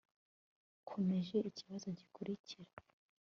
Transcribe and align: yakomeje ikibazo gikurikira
yakomeje 0.75 1.37
ikibazo 1.49 1.87
gikurikira 1.97 2.71